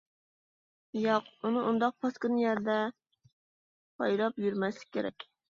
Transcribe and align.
ياق، 1.01 1.27
ئۇنى 1.49 1.65
ئۇنداق 1.65 1.93
پاسكىنا 2.05 2.41
يەردە 2.45 2.79
پايلاپ 4.01 4.45
يۈرمەسلىك 4.49 4.99
كېرەك. 4.99 5.31